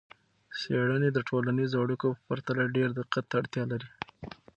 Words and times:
څیړنې 0.59 1.09
د 1.13 1.19
ټولنیزو 1.29 1.81
اړیکو 1.83 2.07
په 2.17 2.21
پرتله 2.27 2.63
ډیر 2.75 2.89
دقت 2.99 3.25
ته 3.29 3.35
اړتیا 3.41 3.63
لري. 3.71 3.89